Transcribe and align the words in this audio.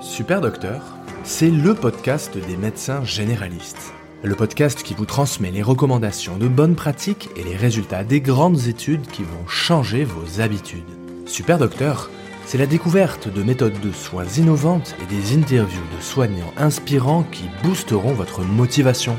Super 0.00 0.40
Docteur, 0.40 0.82
c'est 1.24 1.50
le 1.50 1.74
podcast 1.74 2.36
des 2.36 2.56
médecins 2.56 3.04
généralistes. 3.04 3.92
Le 4.22 4.34
podcast 4.34 4.82
qui 4.82 4.94
vous 4.94 5.06
transmet 5.06 5.50
les 5.50 5.62
recommandations 5.62 6.36
de 6.36 6.48
bonnes 6.48 6.74
pratiques 6.74 7.30
et 7.36 7.42
les 7.42 7.56
résultats 7.56 8.04
des 8.04 8.20
grandes 8.20 8.66
études 8.66 9.06
qui 9.06 9.22
vont 9.22 9.46
changer 9.46 10.04
vos 10.04 10.40
habitudes. 10.40 10.82
Super 11.26 11.58
Docteur, 11.58 12.10
c'est 12.46 12.58
la 12.58 12.66
découverte 12.66 13.32
de 13.32 13.42
méthodes 13.42 13.80
de 13.80 13.92
soins 13.92 14.24
innovantes 14.24 14.94
et 15.02 15.06
des 15.06 15.36
interviews 15.36 15.86
de 15.96 16.02
soignants 16.02 16.52
inspirants 16.56 17.24
qui 17.24 17.44
boosteront 17.62 18.12
votre 18.12 18.42
motivation. 18.42 19.16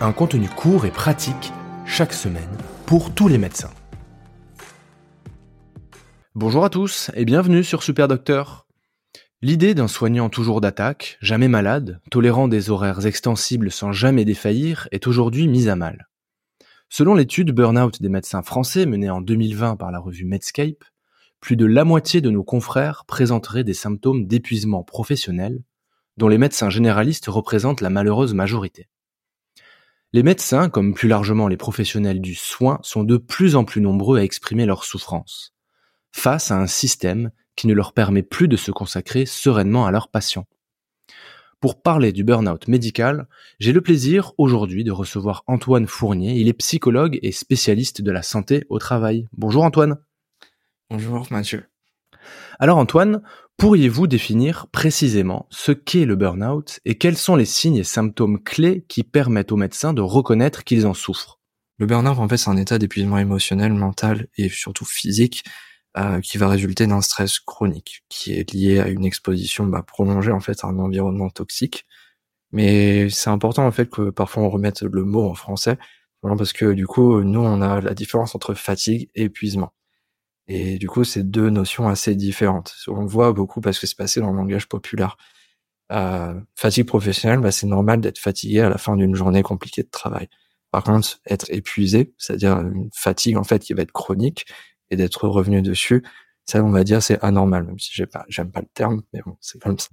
Un 0.00 0.12
contenu 0.12 0.48
court 0.48 0.86
et 0.86 0.90
pratique 0.90 1.52
chaque 1.86 2.12
semaine 2.12 2.56
pour 2.86 3.14
tous 3.14 3.28
les 3.28 3.38
médecins. 3.38 3.70
Bonjour 6.34 6.64
à 6.64 6.70
tous 6.70 7.10
et 7.14 7.24
bienvenue 7.24 7.64
sur 7.64 7.82
Super 7.82 8.08
Docteur. 8.08 8.66
L'idée 9.42 9.72
d'un 9.72 9.88
soignant 9.88 10.28
toujours 10.28 10.60
d'attaque, 10.60 11.16
jamais 11.22 11.48
malade, 11.48 12.02
tolérant 12.10 12.46
des 12.46 12.68
horaires 12.68 13.06
extensibles 13.06 13.70
sans 13.70 13.90
jamais 13.90 14.26
défaillir, 14.26 14.86
est 14.92 15.06
aujourd'hui 15.06 15.48
mise 15.48 15.70
à 15.70 15.76
mal. 15.76 16.08
Selon 16.90 17.14
l'étude 17.14 17.52
Burnout 17.52 18.02
des 18.02 18.10
médecins 18.10 18.42
français 18.42 18.84
menée 18.84 19.08
en 19.08 19.22
2020 19.22 19.76
par 19.76 19.92
la 19.92 19.98
revue 19.98 20.26
Medscape, 20.26 20.84
plus 21.40 21.56
de 21.56 21.64
la 21.64 21.84
moitié 21.84 22.20
de 22.20 22.28
nos 22.28 22.44
confrères 22.44 23.06
présenteraient 23.06 23.64
des 23.64 23.72
symptômes 23.72 24.26
d'épuisement 24.26 24.82
professionnel, 24.82 25.62
dont 26.18 26.28
les 26.28 26.36
médecins 26.36 26.68
généralistes 26.68 27.28
représentent 27.28 27.80
la 27.80 27.88
malheureuse 27.88 28.34
majorité. 28.34 28.90
Les 30.12 30.22
médecins, 30.22 30.68
comme 30.68 30.92
plus 30.92 31.08
largement 31.08 31.48
les 31.48 31.56
professionnels 31.56 32.20
du 32.20 32.34
soin, 32.34 32.78
sont 32.82 33.04
de 33.04 33.16
plus 33.16 33.56
en 33.56 33.64
plus 33.64 33.80
nombreux 33.80 34.18
à 34.18 34.22
exprimer 34.22 34.66
leur 34.66 34.84
souffrance, 34.84 35.54
face 36.12 36.50
à 36.50 36.58
un 36.58 36.66
système 36.66 37.30
qui 37.60 37.66
ne 37.66 37.74
leur 37.74 37.92
permet 37.92 38.22
plus 38.22 38.48
de 38.48 38.56
se 38.56 38.70
consacrer 38.70 39.26
sereinement 39.26 39.84
à 39.84 39.90
leurs 39.90 40.08
patients. 40.08 40.46
Pour 41.60 41.82
parler 41.82 42.10
du 42.10 42.24
burn-out 42.24 42.68
médical, 42.68 43.28
j'ai 43.58 43.74
le 43.74 43.82
plaisir 43.82 44.32
aujourd'hui 44.38 44.82
de 44.82 44.90
recevoir 44.90 45.44
Antoine 45.46 45.86
Fournier. 45.86 46.36
Il 46.36 46.48
est 46.48 46.54
psychologue 46.54 47.18
et 47.20 47.32
spécialiste 47.32 48.00
de 48.00 48.10
la 48.10 48.22
santé 48.22 48.64
au 48.70 48.78
travail. 48.78 49.28
Bonjour 49.36 49.62
Antoine. 49.62 49.98
Bonjour 50.88 51.26
Mathieu. 51.30 51.66
Alors 52.58 52.78
Antoine, 52.78 53.20
pourriez-vous 53.58 54.06
définir 54.06 54.66
précisément 54.68 55.46
ce 55.50 55.72
qu'est 55.72 56.06
le 56.06 56.16
burn-out 56.16 56.80
et 56.86 56.96
quels 56.96 57.18
sont 57.18 57.36
les 57.36 57.44
signes 57.44 57.76
et 57.76 57.84
symptômes 57.84 58.42
clés 58.42 58.86
qui 58.88 59.02
permettent 59.02 59.52
aux 59.52 59.58
médecins 59.58 59.92
de 59.92 60.00
reconnaître 60.00 60.64
qu'ils 60.64 60.86
en 60.86 60.94
souffrent? 60.94 61.40
Le 61.76 61.84
burn-out, 61.84 62.20
en 62.20 62.26
fait, 62.26 62.38
c'est 62.38 62.48
un 62.48 62.56
état 62.56 62.78
d'épuisement 62.78 63.18
émotionnel, 63.18 63.74
mental 63.74 64.28
et 64.38 64.48
surtout 64.48 64.86
physique 64.86 65.44
euh, 65.96 66.20
qui 66.20 66.38
va 66.38 66.48
résulter 66.48 66.86
d'un 66.86 67.00
stress 67.00 67.40
chronique, 67.40 68.04
qui 68.08 68.34
est 68.34 68.52
lié 68.52 68.78
à 68.80 68.88
une 68.88 69.04
exposition 69.04 69.66
bah, 69.66 69.82
prolongée 69.82 70.32
en 70.32 70.40
fait 70.40 70.62
à 70.64 70.68
un 70.68 70.78
environnement 70.78 71.30
toxique. 71.30 71.86
Mais 72.52 73.10
c'est 73.10 73.30
important 73.30 73.66
en 73.66 73.72
fait 73.72 73.90
que 73.90 74.10
parfois 74.10 74.44
on 74.44 74.50
remette 74.50 74.82
le 74.82 75.04
mot 75.04 75.28
en 75.28 75.34
français, 75.34 75.78
parce 76.22 76.52
que 76.52 76.72
du 76.72 76.86
coup 76.86 77.22
nous 77.22 77.40
on 77.40 77.62
a 77.62 77.80
la 77.80 77.94
différence 77.94 78.34
entre 78.34 78.54
fatigue 78.54 79.10
et 79.14 79.24
épuisement. 79.24 79.72
Et 80.48 80.78
du 80.78 80.88
coup 80.88 81.04
c'est 81.04 81.24
deux 81.30 81.50
notions 81.50 81.88
assez 81.88 82.14
différentes. 82.16 82.74
On 82.88 83.02
le 83.02 83.08
voit 83.08 83.32
beaucoup 83.32 83.60
parce 83.60 83.78
que 83.78 83.86
c'est 83.86 83.96
passé 83.96 84.20
dans 84.20 84.30
le 84.32 84.36
langage 84.36 84.68
populaire. 84.68 85.16
Euh, 85.92 86.40
fatigue 86.56 86.86
professionnelle, 86.86 87.40
bah, 87.40 87.50
c'est 87.52 87.66
normal 87.66 88.00
d'être 88.00 88.18
fatigué 88.18 88.60
à 88.60 88.68
la 88.68 88.78
fin 88.78 88.96
d'une 88.96 89.14
journée 89.14 89.42
compliquée 89.42 89.82
de 89.82 89.90
travail. 89.90 90.28
Par 90.70 90.84
contre, 90.84 91.20
être 91.26 91.46
épuisé, 91.50 92.14
c'est-à-dire 92.18 92.58
une 92.60 92.90
fatigue 92.94 93.36
en 93.36 93.44
fait 93.44 93.60
qui 93.60 93.74
va 93.74 93.82
être 93.82 93.92
chronique, 93.92 94.46
et 94.90 94.96
d'être 94.96 95.28
revenu 95.28 95.62
dessus, 95.62 96.02
ça, 96.46 96.64
on 96.64 96.70
va 96.70 96.84
dire, 96.84 97.02
c'est 97.02 97.22
anormal, 97.22 97.64
même 97.64 97.78
si 97.78 97.90
j'aime 97.92 98.08
pas, 98.08 98.24
j'aime 98.28 98.50
pas 98.50 98.60
le 98.60 98.68
terme, 98.74 99.02
mais 99.12 99.20
bon, 99.24 99.36
c'est 99.40 99.60
comme 99.60 99.78
ça. 99.78 99.90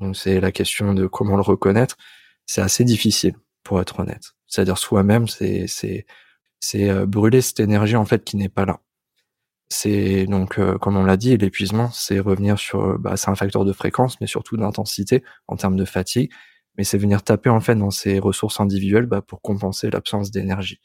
Donc, 0.00 0.16
c'est 0.16 0.40
la 0.40 0.52
question 0.52 0.94
de 0.94 1.06
comment 1.06 1.36
le 1.36 1.42
reconnaître. 1.42 1.96
C'est 2.46 2.60
assez 2.60 2.84
difficile, 2.84 3.34
pour 3.62 3.80
être 3.80 4.00
honnête. 4.00 4.32
C'est-à-dire 4.46 4.78
soi-même, 4.78 5.26
c'est, 5.26 5.66
c'est, 5.66 6.06
c'est 6.60 6.90
euh, 6.90 7.06
brûler 7.06 7.40
cette 7.40 7.60
énergie, 7.60 7.96
en 7.96 8.04
fait, 8.04 8.24
qui 8.24 8.36
n'est 8.36 8.48
pas 8.50 8.66
là. 8.66 8.80
C'est 9.68 10.26
donc, 10.26 10.58
euh, 10.58 10.78
comme 10.78 10.96
on 10.96 11.04
l'a 11.04 11.16
dit, 11.16 11.36
l'épuisement, 11.36 11.90
c'est 11.90 12.20
revenir 12.20 12.58
sur, 12.58 12.98
bah, 12.98 13.16
c'est 13.16 13.30
un 13.30 13.34
facteur 13.34 13.64
de 13.64 13.72
fréquence, 13.72 14.20
mais 14.20 14.26
surtout 14.26 14.56
d'intensité 14.56 15.24
en 15.48 15.56
termes 15.56 15.76
de 15.76 15.84
fatigue. 15.84 16.30
Mais 16.78 16.84
c'est 16.84 16.98
venir 16.98 17.22
taper 17.22 17.50
en 17.50 17.60
fait 17.60 17.74
dans 17.74 17.90
ses 17.90 18.18
ressources 18.18 18.60
individuelles 18.60 19.06
bah, 19.06 19.22
pour 19.22 19.40
compenser 19.40 19.90
l'absence 19.90 20.30
d'énergie 20.30 20.80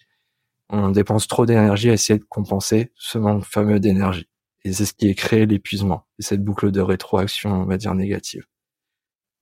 on 0.72 0.90
dépense 0.90 1.28
trop 1.28 1.46
d'énergie 1.46 1.90
à 1.90 1.94
essayer 1.94 2.18
de 2.18 2.24
compenser 2.24 2.92
ce 2.96 3.18
manque 3.18 3.44
fameux 3.44 3.80
d'énergie. 3.80 4.28
Et 4.64 4.72
c'est 4.74 4.86
ce 4.86 4.94
qui 4.94 5.10
est 5.10 5.16
créé 5.16 5.46
l'épuisement 5.46 6.08
et 6.18 6.24
cette 6.24 6.44
boucle 6.44 6.72
de 6.72 6.82
rétroaction, 6.82 7.52
on 7.52 7.66
va 7.66 7.78
dire, 7.78 7.94
négative. 7.94 8.46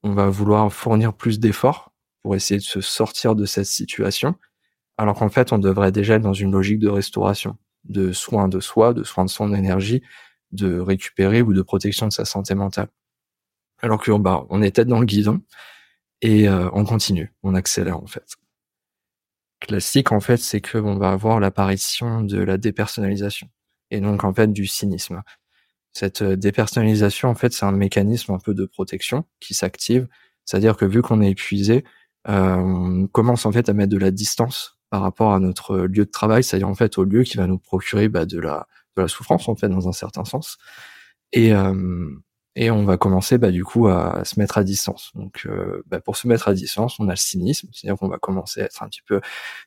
On 0.01 0.13
va 0.13 0.29
vouloir 0.29 0.71
fournir 0.73 1.13
plus 1.13 1.39
d'efforts 1.39 1.93
pour 2.23 2.35
essayer 2.35 2.57
de 2.57 2.63
se 2.63 2.81
sortir 2.81 3.35
de 3.35 3.45
cette 3.45 3.65
situation, 3.65 4.35
alors 4.97 5.15
qu'en 5.15 5.29
fait, 5.29 5.53
on 5.53 5.59
devrait 5.59 5.91
déjà 5.91 6.15
être 6.15 6.23
dans 6.23 6.33
une 6.33 6.51
logique 6.51 6.79
de 6.79 6.89
restauration, 6.89 7.57
de 7.83 8.11
soin 8.11 8.47
de 8.47 8.59
soi, 8.59 8.93
de 8.93 9.03
soin 9.03 9.23
de 9.23 9.29
son 9.29 9.53
énergie, 9.53 10.01
de 10.51 10.79
récupérer 10.79 11.41
ou 11.41 11.53
de 11.53 11.61
protection 11.61 12.07
de 12.07 12.13
sa 12.13 12.25
santé 12.25 12.55
mentale. 12.55 12.89
Alors 13.81 14.01
que 14.01 14.11
bah, 14.17 14.45
on 14.49 14.61
est 14.61 14.71
tête 14.71 14.87
dans 14.87 14.99
le 14.99 15.05
guidon 15.05 15.41
et 16.21 16.49
euh, 16.49 16.69
on 16.73 16.85
continue, 16.85 17.33
on 17.43 17.55
accélère 17.55 18.01
en 18.01 18.07
fait 18.07 18.35
classique, 19.59 20.11
en 20.11 20.19
fait, 20.19 20.37
c'est 20.37 20.61
que 20.61 20.77
on 20.77 20.97
va 20.97 21.11
avoir 21.11 21.39
l'apparition 21.39 22.21
de 22.21 22.39
la 22.41 22.57
dépersonnalisation 22.57 23.49
et 23.91 24.01
donc 24.01 24.23
en 24.23 24.33
fait 24.33 24.51
du 24.51 24.67
cynisme. 24.67 25.21
Cette 25.93 26.21
euh, 26.21 26.35
dépersonnalisation, 26.35 27.29
en 27.29 27.35
fait, 27.35 27.53
c'est 27.53 27.65
un 27.65 27.71
mécanisme 27.71 28.33
un 28.33 28.39
peu 28.39 28.53
de 28.53 28.65
protection 28.65 29.25
qui 29.39 29.53
s'active, 29.53 30.07
c'est-à-dire 30.45 30.77
que 30.77 30.85
vu 30.85 31.01
qu'on 31.01 31.21
est 31.21 31.31
épuisé, 31.31 31.83
euh, 32.27 32.55
on 32.55 33.07
commence 33.07 33.45
en 33.45 33.51
fait 33.51 33.69
à 33.69 33.73
mettre 33.73 33.91
de 33.91 33.97
la 33.97 34.11
distance 34.11 34.77
par 34.89 35.01
rapport 35.01 35.33
à 35.33 35.39
notre 35.39 35.77
lieu 35.77 36.05
de 36.05 36.11
travail, 36.11 36.43
c'est-à-dire 36.43 36.67
en 36.67 36.75
fait 36.75 36.97
au 36.97 37.03
lieu 37.03 37.23
qui 37.23 37.37
va 37.37 37.47
nous 37.47 37.59
procurer 37.59 38.09
bah, 38.09 38.25
de 38.25 38.39
la 38.39 38.67
de 38.97 39.03
la 39.03 39.07
souffrance 39.07 39.47
en 39.47 39.55
fait 39.55 39.69
dans 39.69 39.87
un 39.87 39.91
certain 39.93 40.25
sens. 40.25 40.57
Et 41.31 41.53
euh, 41.53 42.09
et 42.59 42.71
on 42.71 42.83
va 42.83 42.97
commencer 42.97 43.37
bah, 43.37 43.51
du 43.51 43.63
coup 43.63 43.87
à, 43.87 44.25
se 44.25 44.37
mettre 44.37 44.57
à 44.57 44.65
distance. 44.65 45.11
Donc 45.15 45.43
euh, 45.45 45.81
bah, 45.87 46.01
pour 46.01 46.17
se 46.17 46.27
mettre 46.27 46.49
à 46.49 46.53
distance, 46.53 46.99
on 46.99 47.07
a 47.07 47.11
le 47.11 47.15
cynisme, 47.15 47.69
c'est-à-dire 47.71 47.97
qu'on 47.97 48.09
va 48.09 48.17
commencer 48.17 48.59
à 48.59 48.65
être 48.65 48.83
un 48.83 48.89
petit 48.89 49.01
peu 49.01 49.21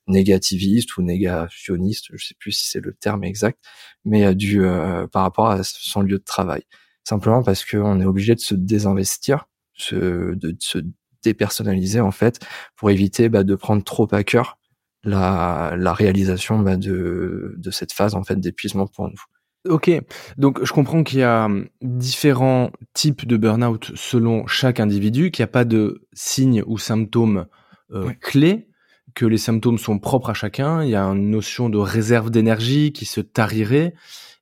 négativiste 0.07 0.99
ou 0.99 1.03
négationniste, 1.03 2.09
je 2.13 2.23
sais 2.23 2.35
plus 2.39 2.53
si 2.53 2.69
c'est 2.69 2.81
le 2.81 2.93
terme 2.93 3.25
exact, 3.25 3.59
mais 4.05 4.27
euh, 4.27 4.35
du 4.35 4.63
euh, 4.63 5.07
par 5.07 5.23
rapport 5.23 5.49
à 5.49 5.65
son 5.65 6.03
lieu 6.03 6.19
de 6.19 6.23
travail. 6.23 6.65
Simplement 7.03 7.43
parce 7.43 7.65
qu'on 7.65 7.99
est 7.99 8.05
obligé 8.05 8.35
de 8.35 8.41
se 8.41 8.55
désinvestir, 8.55 9.47
de, 9.91 10.55
se 10.61 10.79
dépersonnaliser 11.23 12.01
en 12.01 12.11
fait, 12.11 12.41
pour 12.77 12.91
éviter 12.91 13.31
bah, 13.31 13.43
de 13.43 13.55
prendre 13.55 13.83
trop 13.83 14.07
à 14.13 14.23
cœur 14.23 14.59
la, 15.03 15.75
la 15.79 15.95
réalisation 15.95 16.59
bah, 16.59 16.77
de, 16.77 17.55
de 17.57 17.71
cette 17.71 17.93
phase 17.93 18.15
en 18.15 18.23
fait 18.23 18.37
d'épuisement 18.37 18.87
pour 18.87 19.09
nous. 19.09 19.23
Ok, 19.69 19.91
donc 20.39 20.65
je 20.65 20.73
comprends 20.73 21.05
qu'il 21.05 21.21
y 21.21 21.23
a 21.23 21.45
hum, 21.45 21.69
différents 21.83 22.73
types 22.95 23.27
de 23.27 23.37
burn-out 23.37 23.93
selon 23.95 24.47
chaque 24.47 24.81
individu, 24.81 25.31
qu'il 25.31 25.43
n'y 25.43 25.49
a 25.49 25.53
pas 25.53 25.65
de 25.65 26.03
signes 26.13 26.65
ou 26.67 26.79
symptômes 26.79 27.47
euh, 27.93 28.11
clés, 28.21 28.69
que 29.15 29.25
les 29.25 29.39
symptômes 29.39 29.79
sont 29.79 30.01
propres 30.01 30.31
à 30.31 30.35
chacun, 30.35 30.83
il 30.83 30.91
y 30.91 30.97
a 30.97 31.05
une 31.05 31.31
notion 31.31 31.69
de 31.69 31.79
réserve 31.79 32.31
d'énergie 32.31 32.93
qui 32.93 33.05
se 33.05 33.21
tarirait, 33.21 33.95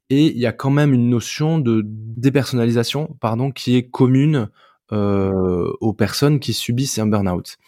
et 0.09 0.27
il 0.27 0.39
y 0.39 0.47
a 0.47 0.53
quand 0.53 0.71
même 0.71 0.95
une 0.95 1.11
notion 1.11 1.59
de 1.59 1.83
dépersonnalisation, 1.85 3.17
pardon, 3.21 3.51
qui 3.51 3.77
est 3.77 3.89
commune 3.89 4.49
euh, 4.93 5.71
aux 5.81 5.93
personnes 5.93 6.41
qui 6.41 6.53
subissent 6.53 6.99
un 6.99 7.07
burn-out. 7.07 7.59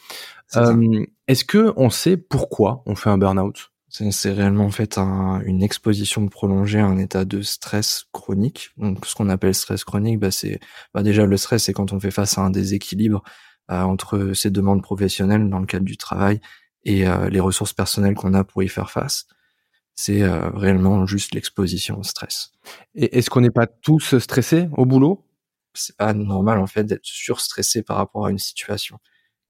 Euh, 0.56 1.04
Est-ce 1.28 1.44
que 1.44 1.72
on 1.76 1.90
sait 1.90 2.16
pourquoi 2.16 2.82
on 2.86 2.94
fait 2.94 3.10
un 3.10 3.18
burn-out? 3.18 3.71
C'est 3.92 4.32
réellement 4.32 4.64
en 4.64 4.70
fait 4.70 4.96
une 4.96 5.62
exposition 5.62 6.26
prolongée 6.28 6.80
à 6.80 6.86
un 6.86 6.96
état 6.98 7.26
de 7.26 7.42
stress 7.42 8.06
chronique. 8.12 8.70
Donc 8.78 9.04
ce 9.04 9.14
qu'on 9.14 9.28
appelle 9.28 9.54
stress 9.54 9.84
chronique, 9.84 10.18
bah, 10.18 10.30
c'est 10.30 10.60
bah, 10.94 11.02
déjà 11.02 11.26
le 11.26 11.36
stress, 11.36 11.64
c'est 11.64 11.74
quand 11.74 11.92
on 11.92 12.00
fait 12.00 12.10
face 12.10 12.38
à 12.38 12.40
un 12.40 12.50
déséquilibre 12.50 13.22
euh, 13.70 13.82
entre 13.82 14.32
ses 14.32 14.50
demandes 14.50 14.82
professionnelles 14.82 15.48
dans 15.50 15.58
le 15.58 15.66
cadre 15.66 15.84
du 15.84 15.98
travail 15.98 16.40
et 16.84 17.06
euh, 17.06 17.28
les 17.28 17.40
ressources 17.40 17.74
personnelles 17.74 18.14
qu'on 18.14 18.32
a 18.32 18.44
pour 18.44 18.62
y 18.62 18.68
faire 18.68 18.90
face. 18.90 19.26
C'est 19.94 20.22
euh, 20.22 20.48
réellement 20.50 21.06
juste 21.06 21.34
l'exposition 21.34 21.98
au 21.98 22.02
stress. 22.02 22.52
Et 22.94 23.18
est-ce 23.18 23.28
qu'on 23.28 23.42
n'est 23.42 23.50
pas 23.50 23.66
tous 23.66 24.16
stressés 24.18 24.68
au 24.72 24.86
boulot? 24.86 25.26
C'est 25.74 25.96
pas 25.96 26.14
normal 26.14 26.58
en 26.58 26.66
fait 26.66 26.84
d'être 26.84 27.04
surstressé 27.04 27.82
par 27.82 27.98
rapport 27.98 28.26
à 28.26 28.30
une 28.30 28.38
situation. 28.38 28.98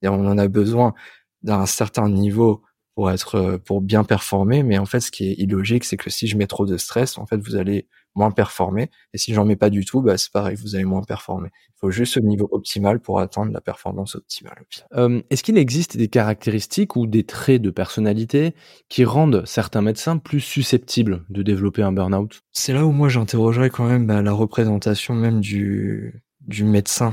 Et 0.03 0.09
on 0.09 0.27
en 0.27 0.37
a 0.37 0.49
besoin 0.49 0.95
d'un 1.43 1.67
certain 1.67 2.09
niveau 2.09 2.63
pour 2.95 3.11
être 3.11 3.37
euh, 3.37 3.59
pour 3.59 3.81
bien 3.81 4.05
performer 4.05 4.63
mais 4.63 4.79
en 4.79 4.87
fait 4.87 5.01
ce 5.01 5.11
qui 5.11 5.31
est 5.31 5.35
illogique 5.35 5.85
c'est 5.85 5.97
que 5.97 6.11
si 6.11 6.27
je 6.27 6.37
mets 6.37 6.47
trop 6.47 6.67
de 6.67 6.77
stress 6.77 7.19
en 7.19 7.27
fait 7.27 7.39
vous 7.39 7.57
allez 7.57 7.87
moins 8.15 8.31
performer 8.31 8.91
et 9.15 9.19
si 9.19 9.33
j'en 9.33 9.45
mets 9.45 9.57
pas 9.57 9.71
du 9.71 9.85
tout 9.85 10.03
bah 10.03 10.19
c'est 10.19 10.31
pareil 10.31 10.57
vous 10.57 10.75
allez 10.75 10.85
moins 10.85 11.03
performer. 11.03 11.49
Il 11.69 11.79
faut 11.81 11.91
juste 11.91 12.15
ce 12.15 12.21
niveau 12.21 12.49
optimal 12.53 13.01
pour 13.01 13.21
atteindre 13.21 13.53
la 13.53 13.61
performance 13.61 14.15
optimale 14.15 14.65
euh, 14.95 15.23
est-ce 15.31 15.43
qu'il 15.43 15.57
existe 15.57 15.97
des 15.97 16.09
caractéristiques 16.09 16.97
ou 16.97 17.07
des 17.07 17.25
traits 17.25 17.63
de 17.63 17.71
personnalité 17.71 18.55
qui 18.89 19.05
rendent 19.05 19.45
certains 19.47 19.83
médecins 19.83 20.19
plus 20.19 20.41
susceptibles 20.41 21.25
de 21.31 21.43
développer 21.43 21.83
un 21.83 21.93
burn-out? 21.93 22.43
C'est 22.53 22.73
là 22.73 22.85
où 22.85 22.93
moi 22.93 23.09
j'interrogerais 23.09 23.71
quand 23.71 23.87
même 23.87 24.07
bah, 24.07 24.23
la 24.23 24.33
représentation 24.33 25.15
même 25.15 25.41
du 25.41 26.23
du 26.41 26.65
médecin. 26.65 27.13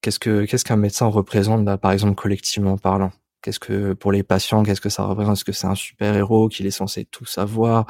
Qu'est-ce 0.00 0.18
que 0.18 0.44
qu'est-ce 0.44 0.64
qu'un 0.64 0.76
médecin 0.76 1.06
représente, 1.06 1.64
bah, 1.64 1.78
par 1.78 1.92
exemple 1.92 2.14
collectivement 2.14 2.76
parlant? 2.76 3.12
Qu'est-ce 3.44 3.60
que 3.60 3.92
pour 3.94 4.12
les 4.12 4.22
patients, 4.24 4.62
qu'est-ce 4.64 4.80
que 4.80 4.88
ça 4.88 5.04
représente? 5.04 5.36
Est-ce 5.36 5.44
que 5.44 5.52
c'est 5.52 5.66
un 5.68 5.74
super 5.76 6.16
héros 6.16 6.48
qu'il 6.48 6.66
est 6.66 6.70
censé 6.72 7.04
tout 7.04 7.26
savoir? 7.26 7.86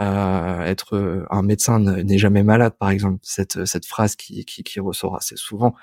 Euh, 0.00 0.62
Être 0.64 1.26
un 1.30 1.42
médecin 1.42 1.80
n'est 1.80 2.18
jamais 2.18 2.42
malade, 2.44 2.74
par 2.78 2.90
exemple. 2.90 3.18
Cette 3.22 3.64
cette 3.66 3.86
phrase 3.86 4.16
qui 4.16 4.44
qui, 4.44 4.62
qui 4.64 4.80
ressort 4.80 5.16
assez 5.16 5.36
souvent. 5.36 5.74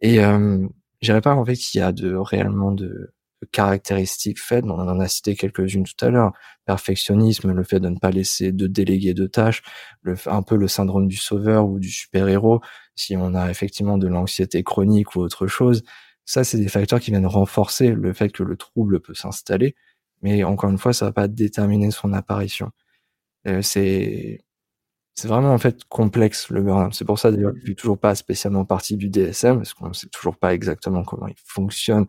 Et 0.00 0.20
euh, 0.24 0.66
je 1.02 1.12
pas 1.20 1.34
en 1.34 1.44
fait 1.44 1.56
qu'il 1.56 1.80
y 1.80 1.82
a 1.82 1.92
de 1.92 2.14
réellement 2.14 2.72
de 2.72 3.12
caractéristiques 3.50 4.40
faites, 4.40 4.64
on 4.64 4.70
en 4.78 5.00
a 5.00 5.08
cité 5.08 5.34
quelques-unes 5.34 5.84
tout 5.84 6.04
à 6.04 6.10
l'heure, 6.10 6.32
perfectionnisme, 6.64 7.52
le 7.52 7.64
fait 7.64 7.80
de 7.80 7.88
ne 7.88 7.98
pas 7.98 8.10
laisser 8.10 8.52
de 8.52 8.66
déléguer 8.68 9.14
de 9.14 9.26
tâches, 9.26 9.62
le, 10.02 10.16
un 10.26 10.42
peu 10.42 10.56
le 10.56 10.68
syndrome 10.68 11.08
du 11.08 11.16
sauveur 11.16 11.66
ou 11.66 11.80
du 11.80 11.90
super-héros, 11.90 12.60
si 12.94 13.16
on 13.16 13.34
a 13.34 13.50
effectivement 13.50 13.98
de 13.98 14.06
l'anxiété 14.08 14.62
chronique 14.62 15.16
ou 15.16 15.20
autre 15.20 15.48
chose, 15.48 15.82
ça 16.24 16.44
c'est 16.44 16.58
des 16.58 16.68
facteurs 16.68 17.00
qui 17.00 17.10
viennent 17.10 17.26
renforcer 17.26 17.92
le 17.92 18.12
fait 18.12 18.30
que 18.30 18.42
le 18.42 18.56
trouble 18.56 19.00
peut 19.00 19.14
s'installer, 19.14 19.74
mais 20.22 20.44
encore 20.44 20.70
une 20.70 20.78
fois, 20.78 20.92
ça 20.92 21.06
va 21.06 21.12
pas 21.12 21.28
déterminer 21.28 21.90
son 21.90 22.12
apparition. 22.12 22.70
Euh, 23.48 23.62
c'est 23.62 24.40
vraiment 25.24 25.52
en 25.52 25.58
fait 25.58 25.84
complexe 25.84 26.48
le 26.50 26.62
burn 26.62 26.92
C'est 26.92 27.04
pour 27.04 27.18
ça 27.18 27.30
d'ailleurs 27.30 27.52
que 27.52 27.58
je 27.60 27.64
suis 27.66 27.76
toujours 27.76 27.98
pas 27.98 28.14
spécialement 28.14 28.64
partie 28.64 28.96
du 28.96 29.08
DSM, 29.08 29.56
parce 29.58 29.74
qu'on 29.74 29.92
sait 29.92 30.08
toujours 30.08 30.36
pas 30.36 30.54
exactement 30.54 31.04
comment 31.04 31.28
il 31.28 31.34
fonctionne 31.44 32.06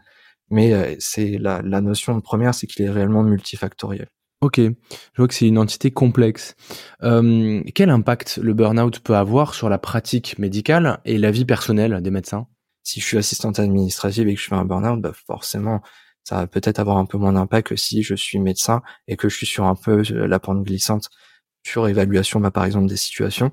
mais 0.49 0.73
euh, 0.73 0.95
c'est 0.99 1.37
la, 1.37 1.61
la 1.61 1.81
notion 1.81 2.19
première, 2.21 2.53
c'est 2.53 2.67
qu'il 2.67 2.85
est 2.85 2.89
réellement 2.89 3.23
multifactoriel. 3.23 4.07
Ok, 4.41 4.59
je 4.59 4.73
vois 5.15 5.27
que 5.27 5.33
c'est 5.33 5.47
une 5.47 5.57
entité 5.57 5.91
complexe. 5.91 6.55
Quel 7.01 7.89
impact 7.89 8.39
le 8.43 8.53
burn-out 8.53 8.99
peut 8.99 9.15
avoir 9.15 9.53
sur 9.53 9.69
la 9.69 9.77
pratique 9.77 10.37
médicale 10.37 10.99
et 11.05 11.17
la 11.17 11.31
vie 11.31 11.45
personnelle 11.45 12.01
des 12.01 12.11
médecins? 12.11 12.45
Si 12.83 12.99
je 12.99 13.05
suis 13.05 13.17
assistante 13.17 13.59
administrative 13.59 14.27
et 14.27 14.35
que 14.35 14.41
je 14.41 14.47
fais 14.47 14.55
un 14.55 14.65
burn-out, 14.65 15.01
bah 15.01 15.13
forcément, 15.25 15.81
ça 16.23 16.37
va 16.37 16.47
peut-être 16.47 16.79
avoir 16.79 16.97
un 16.97 17.05
peu 17.05 17.17
moins 17.17 17.33
d'impact 17.33 17.69
que 17.69 17.75
si 17.75 18.03
je 18.03 18.15
suis 18.15 18.39
médecin 18.39 18.81
et 19.07 19.17
que 19.17 19.29
je 19.29 19.35
suis 19.35 19.45
sur 19.45 19.65
un 19.65 19.75
peu 19.75 20.03
euh, 20.11 20.27
la 20.27 20.39
pente 20.39 20.63
glissante 20.63 21.09
sur 21.65 21.87
évaluation, 21.87 22.39
bah, 22.39 22.51
par 22.51 22.65
exemple, 22.65 22.87
des 22.87 22.97
situations. 22.97 23.51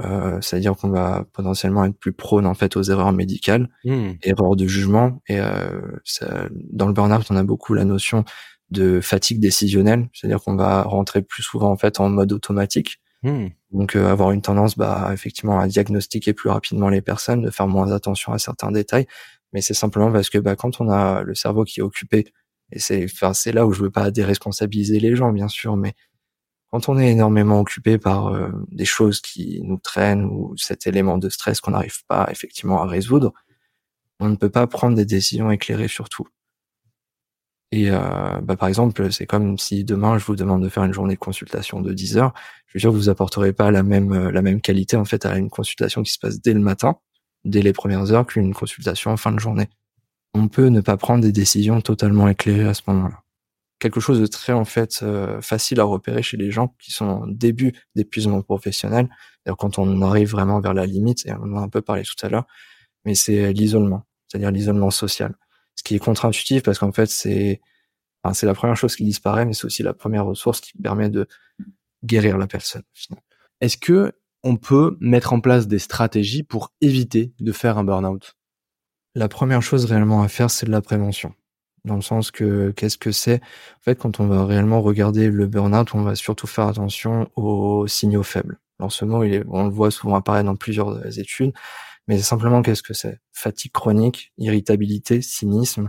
Euh, 0.00 0.40
c'est-à-dire 0.40 0.74
qu'on 0.74 0.88
va 0.88 1.26
potentiellement 1.32 1.84
être 1.84 1.96
plus 1.98 2.12
prône 2.12 2.46
en 2.46 2.54
fait 2.54 2.76
aux 2.76 2.82
erreurs 2.82 3.12
médicales, 3.12 3.68
mmh. 3.84 4.12
erreurs 4.22 4.56
de 4.56 4.66
jugement. 4.66 5.20
Et 5.28 5.38
euh, 5.38 5.80
ça, 6.04 6.48
dans 6.70 6.86
le 6.86 6.92
burn-out, 6.92 7.26
on 7.30 7.36
a 7.36 7.44
beaucoup 7.44 7.74
la 7.74 7.84
notion 7.84 8.24
de 8.70 9.00
fatigue 9.00 9.38
décisionnelle, 9.38 10.08
c'est-à-dire 10.14 10.40
qu'on 10.40 10.56
va 10.56 10.82
rentrer 10.82 11.20
plus 11.20 11.42
souvent 11.42 11.70
en 11.70 11.76
fait 11.76 12.00
en 12.00 12.08
mode 12.08 12.32
automatique. 12.32 13.00
Mmh. 13.22 13.48
Donc 13.70 13.96
euh, 13.96 14.10
avoir 14.10 14.32
une 14.32 14.42
tendance, 14.42 14.76
bah, 14.76 15.10
effectivement, 15.12 15.60
à 15.60 15.68
diagnostiquer 15.68 16.32
plus 16.32 16.50
rapidement 16.50 16.88
les 16.88 17.02
personnes, 17.02 17.42
de 17.42 17.50
faire 17.50 17.68
moins 17.68 17.92
attention 17.92 18.32
à 18.32 18.38
certains 18.38 18.72
détails. 18.72 19.06
Mais 19.52 19.60
c'est 19.60 19.74
simplement 19.74 20.10
parce 20.12 20.30
que 20.30 20.38
bah, 20.38 20.56
quand 20.56 20.80
on 20.80 20.88
a 20.90 21.22
le 21.22 21.34
cerveau 21.34 21.64
qui 21.64 21.80
est 21.80 21.82
occupé, 21.82 22.32
et 22.72 22.78
c'est, 22.78 23.04
enfin, 23.04 23.34
c'est 23.34 23.52
là 23.52 23.66
où 23.66 23.72
je 23.72 23.82
veux 23.82 23.90
pas 23.90 24.10
déresponsabiliser 24.10 24.98
les 24.98 25.14
gens, 25.14 25.32
bien 25.32 25.48
sûr, 25.48 25.76
mais 25.76 25.94
quand 26.70 26.88
on 26.88 26.98
est 26.98 27.10
énormément 27.12 27.60
occupé 27.60 27.98
par 27.98 28.28
euh, 28.28 28.48
des 28.70 28.86
choses 28.86 29.20
qui 29.20 29.60
nous 29.62 29.78
traînent 29.78 30.24
ou 30.24 30.56
cet 30.56 30.86
élément 30.86 31.18
de 31.18 31.28
stress 31.28 31.60
qu'on 31.60 31.72
n'arrive 31.72 32.04
pas 32.06 32.28
effectivement 32.30 32.82
à 32.82 32.86
résoudre, 32.86 33.32
on 34.20 34.28
ne 34.28 34.36
peut 34.36 34.50
pas 34.50 34.66
prendre 34.66 34.96
des 34.96 35.04
décisions 35.04 35.50
éclairées 35.50 35.88
sur 35.88 36.08
tout. 36.08 36.26
Et 37.72 37.90
euh, 37.90 37.98
bah, 38.42 38.56
par 38.56 38.68
exemple, 38.68 39.10
c'est 39.10 39.26
comme 39.26 39.58
si 39.58 39.82
demain 39.82 40.18
je 40.18 40.24
vous 40.24 40.36
demande 40.36 40.62
de 40.62 40.68
faire 40.68 40.84
une 40.84 40.92
journée 40.92 41.14
de 41.14 41.18
consultation 41.18 41.80
de 41.80 41.92
10 41.92 42.18
heures, 42.18 42.34
je 42.66 42.76
veux 42.76 42.80
dire 42.80 42.92
vous 42.92 43.08
apporterez 43.08 43.52
pas 43.54 43.70
la 43.70 43.82
même 43.82 44.12
euh, 44.12 44.30
la 44.30 44.42
même 44.42 44.60
qualité 44.60 44.96
en 44.96 45.06
fait 45.06 45.24
à 45.26 45.36
une 45.38 45.50
consultation 45.50 46.02
qui 46.02 46.12
se 46.12 46.18
passe 46.18 46.40
dès 46.40 46.52
le 46.52 46.60
matin, 46.60 46.98
dès 47.44 47.62
les 47.62 47.72
premières 47.72 48.12
heures, 48.12 48.26
qu'une 48.26 48.52
consultation 48.54 49.10
en 49.10 49.16
fin 49.16 49.32
de 49.32 49.40
journée. 49.40 49.68
On 50.34 50.48
peut 50.48 50.68
ne 50.68 50.80
pas 50.80 50.96
prendre 50.98 51.22
des 51.22 51.32
décisions 51.32 51.80
totalement 51.80 52.28
éclairées 52.28 52.68
à 52.68 52.74
ce 52.74 52.82
moment-là 52.88 53.22
quelque 53.82 53.98
chose 53.98 54.20
de 54.20 54.26
très 54.26 54.52
en 54.52 54.64
fait 54.64 55.00
euh, 55.02 55.40
facile 55.40 55.80
à 55.80 55.84
repérer 55.84 56.22
chez 56.22 56.36
les 56.36 56.52
gens 56.52 56.68
qui 56.78 56.92
sont 56.92 57.04
en 57.04 57.26
début 57.26 57.72
d'épuisement 57.96 58.40
professionnel. 58.40 59.08
Quand 59.58 59.76
on 59.80 60.02
arrive 60.02 60.30
vraiment 60.30 60.60
vers 60.60 60.72
la 60.72 60.86
limite, 60.86 61.26
et 61.26 61.32
on 61.32 61.54
en 61.54 61.56
a 61.56 61.60
un 61.62 61.68
peu 61.68 61.82
parlé 61.82 62.04
tout 62.04 62.14
à 62.24 62.28
l'heure, 62.28 62.46
mais 63.04 63.16
c'est 63.16 63.52
l'isolement, 63.52 64.04
c'est-à-dire 64.28 64.52
l'isolement 64.52 64.92
social. 64.92 65.34
Ce 65.74 65.82
qui 65.82 65.94
est 65.94 65.98
contre-intuitif 65.98 66.62
parce 66.62 66.78
qu'en 66.78 66.92
fait, 66.92 67.06
c'est 67.06 67.60
enfin, 68.22 68.34
c'est 68.34 68.46
la 68.46 68.54
première 68.54 68.76
chose 68.76 68.96
qui 68.96 69.04
disparaît, 69.04 69.44
mais 69.44 69.54
c'est 69.54 69.64
aussi 69.64 69.82
la 69.82 69.94
première 69.94 70.26
ressource 70.26 70.60
qui 70.60 70.72
permet 70.78 71.10
de 71.10 71.26
guérir 72.04 72.38
la 72.38 72.46
personne. 72.46 72.82
Est-ce 73.60 73.76
que 73.76 74.12
on 74.42 74.56
peut 74.56 74.96
mettre 75.00 75.32
en 75.32 75.40
place 75.40 75.68
des 75.68 75.78
stratégies 75.78 76.42
pour 76.42 76.72
éviter 76.80 77.32
de 77.38 77.52
faire 77.52 77.78
un 77.78 77.84
burn-out? 77.84 78.36
La 79.14 79.28
première 79.28 79.62
chose 79.62 79.84
réellement 79.84 80.22
à 80.22 80.28
faire, 80.28 80.50
c'est 80.50 80.66
de 80.66 80.72
la 80.72 80.80
prévention 80.80 81.34
dans 81.84 81.96
le 81.96 82.02
sens 82.02 82.30
que 82.30 82.70
qu'est-ce 82.70 82.98
que 82.98 83.12
c'est? 83.12 83.40
En 83.40 83.82
fait, 83.82 83.96
quand 83.96 84.20
on 84.20 84.26
va 84.26 84.44
réellement 84.44 84.82
regarder 84.82 85.28
le 85.28 85.46
burn-out, 85.46 85.94
on 85.94 86.02
va 86.02 86.14
surtout 86.14 86.46
faire 86.46 86.66
attention 86.68 87.28
aux 87.36 87.86
signaux 87.86 88.22
faibles. 88.22 88.60
Alors 88.78 88.92
ce 88.92 89.04
mot, 89.04 89.24
il 89.24 89.34
est, 89.34 89.44
on 89.48 89.64
le 89.64 89.70
voit 89.70 89.90
souvent 89.90 90.16
apparaître 90.16 90.46
dans 90.46 90.56
plusieurs 90.56 91.18
études, 91.18 91.52
mais 92.08 92.18
simplement 92.18 92.62
qu'est-ce 92.62 92.82
que 92.82 92.94
c'est? 92.94 93.20
Fatigue 93.32 93.72
chronique, 93.72 94.32
irritabilité, 94.38 95.22
cynisme, 95.22 95.88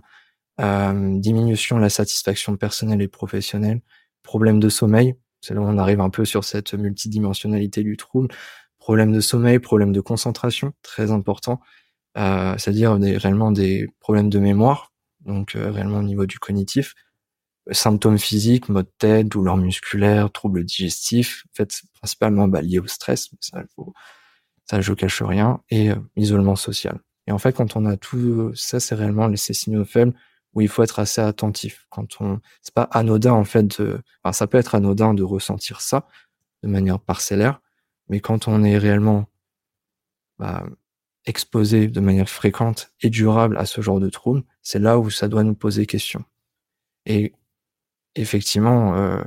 euh, 0.62 1.20
diminution 1.20 1.78
de 1.78 1.82
la 1.82 1.90
satisfaction 1.90 2.56
personnelle 2.58 3.02
et 3.02 3.08
professionnelle, 3.08 3.82
problème 4.22 4.60
de 4.60 4.70
sommeil. 4.70 5.16
C'est 5.42 5.54
là 5.54 5.62
où 5.62 5.66
on 5.66 5.78
arrive 5.78 6.00
un 6.00 6.10
peu 6.10 6.26
sur 6.26 6.44
cette 6.44 6.74
multidimensionnalité 6.74 7.84
du 7.84 7.98
trouble. 7.98 8.30
Problème 8.78 9.12
de 9.12 9.20
sommeil, 9.20 9.60
problème 9.60 9.92
de 9.92 10.02
concentration, 10.02 10.74
très 10.82 11.12
important. 11.12 11.60
Euh, 12.18 12.56
c'est-à-dire 12.58 12.94
réellement 12.94 13.52
des 13.52 13.88
problèmes 14.00 14.30
de 14.30 14.40
mémoire, 14.40 14.94
donc 15.22 15.56
euh, 15.56 15.72
réellement 15.72 16.00
au 16.00 16.04
niveau 16.04 16.26
du 16.26 16.38
cognitif. 16.40 16.94
Symptômes 17.72 18.20
physiques, 18.20 18.70
maux 18.70 18.84
de 18.84 18.92
tête, 18.98 19.28
douleurs 19.28 19.58
musculaires, 19.58 20.32
troubles 20.32 20.66
digestifs, 20.66 21.44
en 21.52 21.56
fait, 21.56 21.82
principalement 21.94 22.48
bah, 22.48 22.62
liés 22.62 22.80
au 22.80 22.88
stress, 22.88 23.30
ça, 23.40 23.64
faut, 23.76 23.94
ça 24.66 24.82
je 24.82 24.94
cache 24.94 25.22
rien, 25.22 25.62
et 25.70 25.92
euh, 25.92 25.96
isolement 26.16 26.56
social. 26.56 27.00
Et 27.28 27.32
en 27.32 27.38
fait, 27.38 27.54
quand 27.54 27.76
on 27.76 27.86
a 27.86 27.98
tout 27.98 28.54
ça, 28.56 28.80
c'est 28.80 28.96
réellement 28.96 29.34
ces 29.36 29.54
signaux 29.54 29.86
faibles 29.86 30.14
où 30.54 30.62
il 30.62 30.68
faut 30.68 30.84
être 30.84 31.00
assez 31.00 31.22
attentif. 31.22 31.86
Quand 31.90 32.22
on, 32.22 32.40
c'est 32.62 32.74
pas 32.74 32.84
anodin 32.92 33.34
en 33.34 33.44
fait 33.44 33.80
de, 33.82 34.02
enfin, 34.24 34.34
ça 34.34 34.48
peut 34.48 34.58
être 34.58 34.76
anodin 34.76 35.14
de 35.14 35.24
ressentir 35.24 35.82
ça 35.82 36.08
de 36.64 36.68
manière 36.68 37.00
parcellaire, 37.00 37.62
mais 38.10 38.20
quand 38.20 38.48
on 38.48 38.64
est 38.64 38.78
réellement 38.78 39.26
bah, 40.38 40.66
exposé 41.26 41.88
de 41.88 42.00
manière 42.00 42.30
fréquente 42.30 42.92
et 43.02 43.10
durable 43.10 43.58
à 43.58 43.66
ce 43.66 43.82
genre 43.82 44.00
de 44.00 44.10
troubles, 44.10 44.44
c'est 44.62 44.80
là 44.80 45.00
où 45.00 45.10
ça 45.10 45.28
doit 45.28 45.44
nous 45.44 45.56
poser 45.56 45.86
question. 45.86 46.24
Et 47.06 47.34
effectivement, 48.16 48.96
euh, 48.96 49.22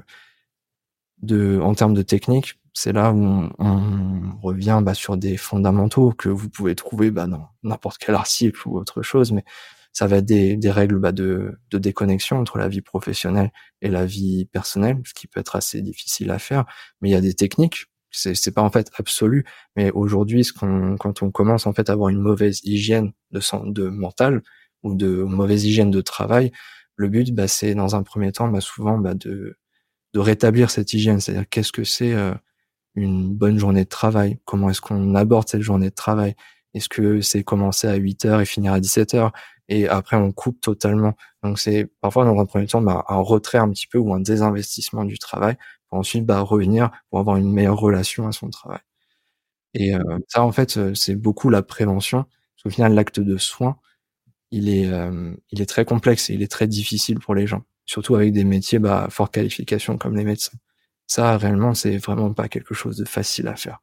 de, 1.22 1.58
en 1.62 1.74
termes 1.74 1.94
de 1.94 2.02
technique, 2.02 2.58
c'est 2.76 2.92
là 2.92 3.10
où 3.12 3.48
on, 3.58 4.38
revient 4.42 4.80
bah, 4.82 4.94
sur 4.94 5.16
des 5.16 5.36
fondamentaux 5.38 6.12
que 6.12 6.28
vous 6.28 6.50
pouvez 6.50 6.74
trouver 6.74 7.10
bah, 7.10 7.26
dans 7.26 7.48
n'importe 7.62 7.98
quel 7.98 8.14
article 8.14 8.68
ou 8.68 8.78
autre 8.78 9.02
chose, 9.02 9.32
mais 9.32 9.44
ça 9.92 10.06
va 10.06 10.18
être 10.18 10.26
des, 10.26 10.56
des 10.56 10.70
règles 10.70 10.98
bah, 10.98 11.12
de, 11.12 11.58
de 11.70 11.78
déconnexion 11.78 12.38
entre 12.38 12.58
la 12.58 12.68
vie 12.68 12.82
professionnelle 12.82 13.50
et 13.80 13.88
la 13.88 14.04
vie 14.04 14.44
personnelle, 14.44 15.00
ce 15.06 15.14
qui 15.14 15.26
peut 15.26 15.40
être 15.40 15.56
assez 15.56 15.80
difficile 15.80 16.30
à 16.30 16.38
faire, 16.38 16.66
mais 17.00 17.08
il 17.08 17.12
y 17.12 17.16
a 17.16 17.20
des 17.22 17.34
techniques. 17.34 17.86
C'est 18.10 18.34
c'est 18.34 18.52
pas 18.52 18.62
en 18.62 18.70
fait 18.70 18.90
absolu 18.96 19.44
mais 19.74 19.90
aujourd'hui 19.90 20.44
ce 20.44 20.52
quand 20.52 21.22
on 21.22 21.30
commence 21.30 21.66
en 21.66 21.72
fait 21.74 21.90
à 21.90 21.94
avoir 21.94 22.08
une 22.08 22.20
mauvaise 22.20 22.60
hygiène 22.62 23.12
de 23.32 23.40
de 23.72 23.88
mental 23.88 24.42
ou 24.84 24.94
de 24.94 25.08
mauvaise 25.24 25.64
hygiène 25.64 25.90
de 25.90 26.00
travail 26.00 26.52
le 26.94 27.08
but 27.08 27.34
bah, 27.34 27.48
c'est 27.48 27.74
dans 27.74 27.96
un 27.96 28.02
premier 28.04 28.32
temps 28.32 28.48
bah, 28.48 28.60
souvent 28.60 28.96
bah, 28.96 29.14
de 29.14 29.58
de 30.16 30.20
rétablir 30.20 30.70
cette 30.70 30.94
hygiène. 30.94 31.20
C'est-à-dire 31.20 31.48
qu'est-ce 31.48 31.72
que 31.72 31.84
c'est 31.84 32.14
euh, 32.14 32.32
une 32.96 33.34
bonne 33.34 33.58
journée 33.58 33.84
de 33.84 33.88
travail? 33.88 34.38
Comment 34.44 34.70
est-ce 34.70 34.80
qu'on 34.80 35.14
aborde 35.14 35.48
cette 35.48 35.62
journée 35.62 35.90
de 35.90 35.94
travail? 35.94 36.34
Est-ce 36.74 36.88
que 36.88 37.20
c'est 37.20 37.42
commencer 37.44 37.86
à 37.88 37.94
8 37.96 38.24
heures 38.26 38.40
et 38.40 38.46
finir 38.46 38.72
à 38.72 38.80
17 38.80 39.14
heures? 39.14 39.32
Et 39.68 39.88
après 39.88 40.16
on 40.16 40.30
coupe 40.32 40.60
totalement 40.60 41.14
donc 41.42 41.58
c'est 41.58 41.86
parfois 42.00 42.24
dans 42.24 42.38
un 42.40 42.46
premier 42.46 42.66
temps 42.66 42.80
bah, 42.80 43.04
un 43.08 43.16
retrait 43.16 43.58
un 43.58 43.68
petit 43.70 43.86
peu 43.88 43.98
ou 43.98 44.14
un 44.14 44.20
désinvestissement 44.20 45.04
du 45.04 45.18
travail 45.18 45.56
pour 45.88 45.98
ensuite 45.98 46.24
bah, 46.26 46.40
revenir 46.40 46.90
pour 47.10 47.18
avoir 47.20 47.36
une 47.36 47.52
meilleure 47.52 47.78
relation 47.78 48.26
à 48.28 48.32
son 48.32 48.50
travail. 48.50 48.80
Et 49.74 49.94
euh, 49.94 50.18
ça, 50.28 50.42
en 50.42 50.52
fait, 50.52 50.76
euh, 50.78 50.94
c'est 50.94 51.14
beaucoup 51.16 51.50
la 51.50 51.62
prévention. 51.62 52.22
Parce 52.24 52.62
qu'au 52.64 52.70
final, 52.70 52.94
l'acte 52.94 53.20
de 53.20 53.36
soin, 53.36 53.76
il 54.50 54.68
est, 54.68 54.86
euh, 54.92 55.34
il 55.52 55.62
est 55.62 55.66
très 55.66 55.84
complexe 55.84 56.30
et 56.30 56.34
il 56.34 56.42
est 56.42 56.50
très 56.52 56.68
difficile 56.68 57.18
pour 57.20 57.34
les 57.34 57.46
gens, 57.46 57.64
surtout 57.86 58.16
avec 58.16 58.32
des 58.32 58.44
métiers 58.44 58.78
bah, 58.80 59.04
à 59.04 59.10
forte 59.10 59.34
qualification 59.34 59.98
comme 59.98 60.16
les 60.16 60.24
médecins. 60.24 60.58
Ça, 61.06 61.36
réellement, 61.36 61.74
c'est 61.74 61.96
vraiment 61.98 62.32
pas 62.32 62.48
quelque 62.48 62.74
chose 62.74 62.96
de 62.96 63.04
facile 63.04 63.48
à 63.48 63.56
faire. 63.56 63.80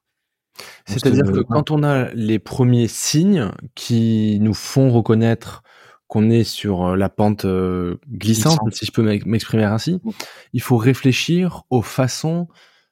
C'est-à-dire 0.86 1.26
que 1.26 1.40
quand 1.40 1.72
on 1.72 1.84
a 1.84 2.12
les 2.14 2.40
premiers 2.40 2.88
signes 2.88 3.52
qui 3.76 4.38
nous 4.42 4.54
font 4.54 4.92
reconnaître 4.92 5.64
qu'on 6.08 6.30
est 6.30 6.44
sur 6.44 6.90
euh, 6.90 6.96
la 6.96 7.10
pente 7.10 7.46
euh, 7.46 7.98
glissante, 8.12 8.60
si 8.72 8.86
je 8.86 8.92
peux 8.92 9.02
m'exprimer 9.26 9.64
ainsi, 9.64 10.00
il 10.52 10.62
faut 10.62 10.78
réfléchir 10.78 11.64
aux 11.72 11.82
façons 11.82 12.48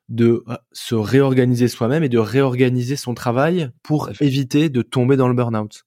de 0.09 0.43
euh, 0.47 0.57
se 0.71 0.95
réorganiser 0.95 1.67
soi-même 1.67 2.03
et 2.03 2.09
de 2.09 2.17
réorganiser 2.17 2.95
son 2.95 3.13
travail 3.13 3.69
pour 3.83 4.09
éviter 4.21 4.69
de 4.69 4.81
tomber 4.81 5.17
dans 5.17 5.27
le 5.27 5.35
burn-out. 5.35 5.85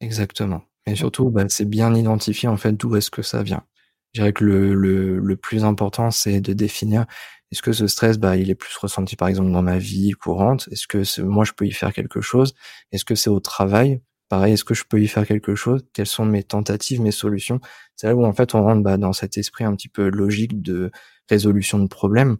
Exactement. 0.00 0.62
Et 0.86 0.94
surtout, 0.94 1.30
bah, 1.30 1.46
c'est 1.48 1.68
bien 1.68 1.92
identifié 1.94 2.48
en 2.48 2.56
fait 2.56 2.72
d'où 2.72 2.94
est-ce 2.94 3.10
que 3.10 3.22
ça 3.22 3.42
vient. 3.42 3.64
Je 4.12 4.20
dirais 4.20 4.32
que 4.32 4.44
le, 4.44 4.74
le, 4.74 5.18
le 5.18 5.36
plus 5.36 5.64
important, 5.64 6.10
c'est 6.10 6.40
de 6.40 6.52
définir 6.52 7.06
est-ce 7.52 7.62
que 7.62 7.72
ce 7.72 7.86
stress, 7.86 8.18
bah, 8.18 8.36
il 8.36 8.50
est 8.50 8.54
plus 8.54 8.76
ressenti 8.76 9.16
par 9.16 9.28
exemple 9.28 9.52
dans 9.52 9.62
ma 9.62 9.78
vie 9.78 10.10
courante? 10.12 10.68
Est-ce 10.72 10.86
que 10.86 11.22
moi 11.22 11.44
je 11.44 11.52
peux 11.52 11.66
y 11.66 11.72
faire 11.72 11.92
quelque 11.92 12.20
chose? 12.20 12.54
Est-ce 12.92 13.04
que 13.04 13.14
c'est 13.14 13.30
au 13.30 13.40
travail? 13.40 14.00
Pareil, 14.28 14.54
est-ce 14.54 14.64
que 14.64 14.74
je 14.74 14.84
peux 14.84 15.00
y 15.00 15.06
faire 15.06 15.26
quelque 15.26 15.54
chose? 15.54 15.82
Quelles 15.92 16.06
sont 16.06 16.24
mes 16.24 16.42
tentatives, 16.42 17.00
mes 17.00 17.12
solutions? 17.12 17.60
C'est 17.94 18.08
là 18.08 18.16
où 18.16 18.24
en 18.24 18.32
fait 18.32 18.54
on 18.54 18.62
rentre 18.62 18.82
bah, 18.82 18.96
dans 18.96 19.12
cet 19.12 19.38
esprit 19.38 19.64
un 19.64 19.76
petit 19.76 19.88
peu 19.88 20.08
logique 20.08 20.60
de 20.62 20.90
résolution 21.30 21.78
de 21.78 21.86
problèmes, 21.86 22.36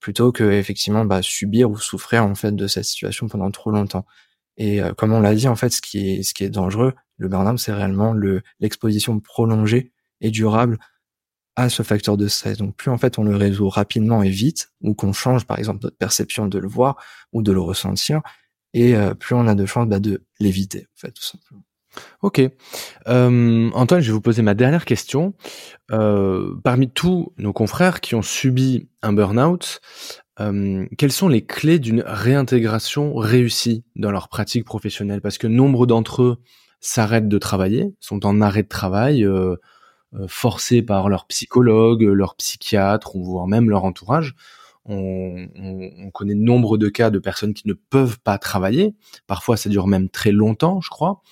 plutôt 0.00 0.32
que 0.32 0.44
effectivement 0.44 1.06
bah, 1.06 1.22
subir 1.22 1.70
ou 1.70 1.78
souffrir 1.78 2.24
en 2.24 2.34
fait 2.34 2.54
de 2.54 2.66
cette 2.66 2.84
situation 2.84 3.28
pendant 3.28 3.50
trop 3.50 3.70
longtemps. 3.70 4.04
Et 4.58 4.82
euh, 4.82 4.92
comme 4.92 5.12
on 5.12 5.20
l'a 5.20 5.34
dit, 5.34 5.48
en 5.48 5.56
fait, 5.56 5.70
ce 5.70 5.80
qui 5.80 6.10
est 6.10 6.22
ce 6.22 6.34
qui 6.34 6.44
est 6.44 6.50
dangereux, 6.50 6.92
le 7.16 7.28
burn-out, 7.28 7.58
c'est 7.58 7.72
réellement 7.72 8.12
le 8.12 8.42
l'exposition 8.60 9.18
prolongée 9.20 9.92
et 10.20 10.30
durable 10.30 10.78
à 11.56 11.68
ce 11.68 11.82
facteur 11.82 12.16
de 12.16 12.28
stress. 12.28 12.58
Donc 12.58 12.76
plus 12.76 12.90
en 12.90 12.98
fait 12.98 13.18
on 13.18 13.24
le 13.24 13.36
résout 13.36 13.68
rapidement 13.68 14.22
et 14.22 14.30
vite, 14.30 14.72
ou 14.80 14.94
qu'on 14.94 15.12
change 15.12 15.46
par 15.46 15.58
exemple 15.58 15.80
notre 15.82 15.96
perception 15.96 16.46
de 16.46 16.58
le 16.58 16.68
voir 16.68 16.96
ou 17.32 17.42
de 17.42 17.52
le 17.52 17.60
ressentir, 17.60 18.22
et 18.74 18.96
euh, 18.96 19.14
plus 19.14 19.34
on 19.34 19.46
a 19.46 19.54
de 19.54 19.66
chances 19.66 19.88
bah, 19.88 20.00
de 20.00 20.22
l'éviter, 20.40 20.86
en 20.96 21.00
fait, 21.00 21.12
tout 21.12 21.22
simplement. 21.22 21.62
Ok. 22.22 22.40
Euh, 23.08 23.70
Antoine, 23.74 24.00
je 24.00 24.06
vais 24.06 24.12
vous 24.12 24.20
poser 24.22 24.40
ma 24.40 24.54
dernière 24.54 24.86
question. 24.86 25.34
Euh, 25.90 26.54
parmi 26.64 26.90
tous 26.90 27.34
nos 27.36 27.52
confrères 27.52 28.00
qui 28.00 28.14
ont 28.14 28.22
subi 28.22 28.88
un 29.02 29.12
burn-out, 29.12 29.80
euh, 30.40 30.86
quelles 30.96 31.12
sont 31.12 31.28
les 31.28 31.44
clés 31.44 31.78
d'une 31.78 32.02
réintégration 32.06 33.14
réussie 33.14 33.84
dans 33.96 34.10
leur 34.10 34.28
pratique 34.28 34.64
professionnelle? 34.64 35.20
Parce 35.20 35.36
que 35.36 35.46
nombre 35.46 35.86
d'entre 35.86 36.22
eux 36.22 36.36
s'arrêtent 36.80 37.28
de 37.28 37.38
travailler, 37.38 37.94
sont 38.00 38.24
en 38.24 38.40
arrêt 38.40 38.62
de 38.62 38.68
travail, 38.68 39.24
euh, 39.24 39.56
forcés 40.28 40.82
par 40.82 41.08
leur 41.08 41.26
psychologue, 41.26 42.02
leur 42.02 42.34
psychiatre, 42.36 43.16
ou 43.16 43.24
voire 43.24 43.46
même 43.46 43.70
leur 43.70 43.84
entourage. 43.84 44.34
On, 44.84 45.46
on, 45.54 45.90
on, 45.98 46.10
connaît 46.10 46.34
nombre 46.34 46.76
de 46.76 46.88
cas 46.88 47.10
de 47.10 47.18
personnes 47.18 47.54
qui 47.54 47.68
ne 47.68 47.72
peuvent 47.72 48.18
pas 48.20 48.36
travailler. 48.38 48.94
Parfois, 49.26 49.56
ça 49.56 49.70
dure 49.70 49.86
même 49.86 50.08
très 50.08 50.32
longtemps, 50.32 50.80
je 50.80 50.90
crois. 50.90 51.22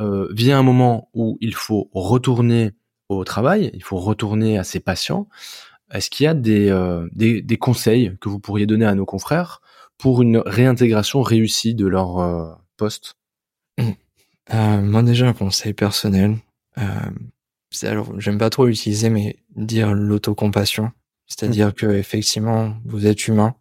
Euh, 0.00 0.28
vient 0.32 0.58
un 0.58 0.62
moment 0.62 1.08
où 1.14 1.38
il 1.40 1.54
faut 1.54 1.88
retourner 1.92 2.72
au 3.08 3.24
travail, 3.24 3.70
il 3.74 3.82
faut 3.82 3.98
retourner 3.98 4.58
à 4.58 4.64
ses 4.64 4.80
patients. 4.80 5.28
Est-ce 5.92 6.10
qu'il 6.10 6.24
y 6.24 6.26
a 6.26 6.34
des, 6.34 6.68
euh, 6.70 7.08
des, 7.12 7.42
des, 7.42 7.56
conseils 7.56 8.16
que 8.20 8.28
vous 8.28 8.40
pourriez 8.40 8.66
donner 8.66 8.86
à 8.86 8.94
nos 8.94 9.04
confrères 9.04 9.60
pour 9.98 10.22
une 10.22 10.38
réintégration 10.38 11.22
réussie 11.22 11.74
de 11.74 11.86
leur 11.86 12.18
euh, 12.18 12.52
poste? 12.76 13.16
Euh, 14.52 14.82
Moi 14.82 15.02
déjà 15.02 15.28
un 15.28 15.32
conseil 15.32 15.72
personnel. 15.72 16.36
Alors 17.82 18.18
j'aime 18.20 18.38
pas 18.38 18.50
trop 18.50 18.66
l'utiliser, 18.66 19.10
mais 19.10 19.36
dire 19.56 19.94
l'autocompassion. 19.94 20.92
C'est-à-dire 21.26 21.68
mmh. 21.68 21.72
que 21.72 21.86
effectivement 21.86 22.76
vous 22.84 23.06
êtes 23.06 23.26
humain, 23.26 23.54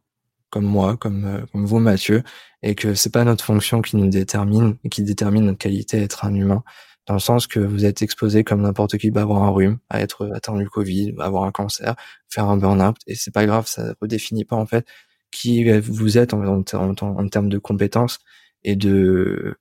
comme 0.49 0.65
moi, 0.65 0.97
comme, 0.97 1.25
euh, 1.25 1.45
comme 1.51 1.65
vous 1.65 1.79
Mathieu, 1.79 2.23
et 2.61 2.75
que 2.75 2.93
c'est 2.93 3.11
pas 3.11 3.23
notre 3.23 3.43
fonction 3.43 3.81
qui 3.81 3.97
nous 3.97 4.09
détermine 4.09 4.77
et 4.83 4.89
qui 4.89 5.03
détermine 5.03 5.45
notre 5.45 5.57
qualité 5.57 5.99
d'être 5.99 6.25
un 6.25 6.33
humain 6.33 6.63
dans 7.05 7.15
le 7.15 7.19
sens 7.19 7.47
que 7.47 7.59
vous 7.59 7.85
êtes 7.85 8.01
exposé 8.01 8.43
comme 8.43 8.61
n'importe 8.61 8.97
qui 8.97 9.09
va 9.09 9.21
avoir 9.21 9.43
un 9.43 9.49
rhume, 9.49 9.79
à 9.89 9.99
être 9.99 10.29
atteint 10.33 10.55
du 10.55 10.69
Covid, 10.69 11.13
avoir 11.19 11.43
un 11.43 11.51
cancer, 11.51 11.95
faire 12.29 12.45
un 12.45 12.57
burn-out, 12.57 12.95
et 13.07 13.15
c'est 13.15 13.33
pas 13.33 13.45
grave, 13.45 13.67
ça 13.67 13.93
redéfinit 14.01 14.45
pas 14.45 14.55
en 14.55 14.65
fait 14.65 14.85
qui 15.31 15.69
vous 15.79 16.17
êtes 16.17 16.33
en, 16.33 16.43
en, 16.45 16.95
en 17.01 17.27
termes 17.27 17.49
de 17.49 17.57
compétences 17.57 18.19
et 18.63 18.75
de 18.75 19.57